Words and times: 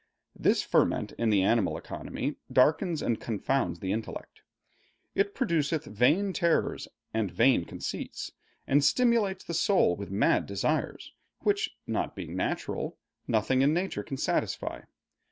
This 0.35 0.63
ferment 0.63 1.11
in 1.19 1.29
the 1.29 1.43
animal 1.43 1.77
economy 1.77 2.37
darkens 2.51 3.03
and 3.03 3.21
confounds 3.21 3.81
the 3.81 3.91
intellect. 3.91 4.41
It 5.13 5.35
produceth 5.35 5.85
vain 5.85 6.33
terrors 6.33 6.87
and 7.13 7.29
vain 7.29 7.65
conceits, 7.65 8.31
and 8.65 8.83
stimulates 8.83 9.43
the 9.43 9.53
soul 9.53 9.95
with 9.95 10.09
mad 10.09 10.47
desires, 10.47 11.13
which, 11.41 11.77
not 11.85 12.15
being 12.15 12.35
natural, 12.35 12.97
nothing 13.27 13.61
in 13.61 13.75
nature 13.75 14.01
can 14.01 14.17
satisfy. 14.17 14.81